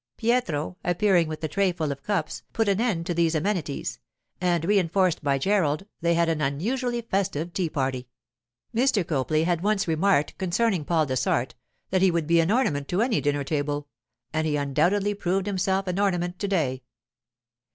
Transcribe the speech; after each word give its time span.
Pietro, 0.17 0.77
appearing 0.83 1.27
with 1.27 1.43
a 1.43 1.47
trayful 1.47 1.91
of 1.91 2.01
cups, 2.01 2.41
put 2.53 2.67
an 2.67 2.81
end 2.81 3.05
to 3.05 3.13
these 3.13 3.35
amenities; 3.35 3.99
and, 4.41 4.65
reinforced 4.65 5.23
by 5.23 5.37
Gerald, 5.37 5.85
they 6.01 6.15
had 6.15 6.27
an 6.27 6.41
unusually 6.41 7.01
festive 7.03 7.53
tea 7.53 7.69
party. 7.69 8.07
Mr. 8.73 9.05
Copley 9.07 9.43
had 9.43 9.61
once 9.61 9.87
remarked 9.87 10.35
concerning 10.39 10.85
Paul 10.85 11.05
Dessart 11.05 11.53
that 11.91 12.01
he 12.01 12.09
would 12.09 12.25
be 12.25 12.39
an 12.39 12.49
ornament 12.51 12.87
to 12.87 13.03
any 13.03 13.21
dinner 13.21 13.43
table, 13.43 13.87
and 14.33 14.47
he 14.47 14.55
undoubtedly 14.55 15.13
proved 15.13 15.45
himself 15.45 15.85
an 15.85 15.99
ornament 15.99 16.39
to 16.39 16.47
day. 16.47 16.81